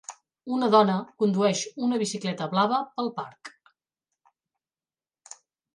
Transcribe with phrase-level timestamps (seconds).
[0.53, 3.55] Una dona condueix una bicicleta blava pel parc.